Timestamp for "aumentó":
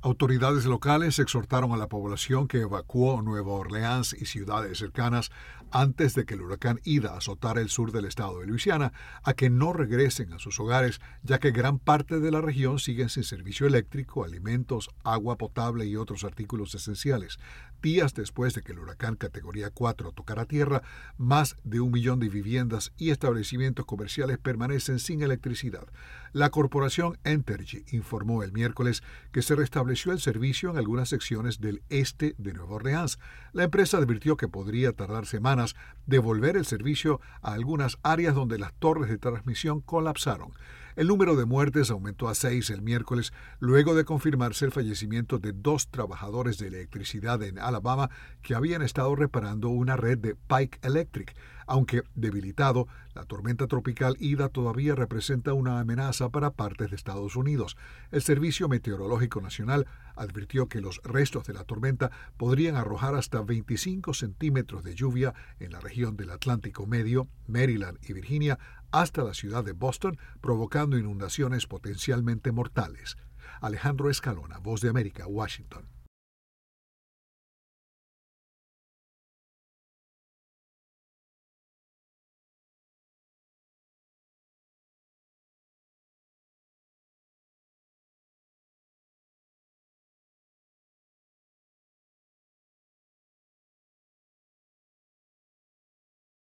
41.92-42.28